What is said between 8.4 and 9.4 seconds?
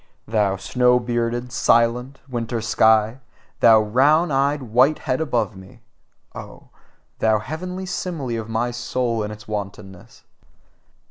of my soul and